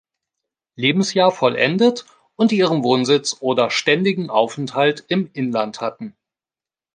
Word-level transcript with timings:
Lebensjahr 0.77 1.29
vollendet 1.31 2.07
und 2.35 2.51
ihren 2.51 2.81
Wohnsitz 2.83 3.37
oder 3.39 3.69
ständigen 3.69 4.31
Aufenthalt 4.31 5.05
im 5.09 5.29
Inland 5.33 5.79
hatten. 5.79 6.15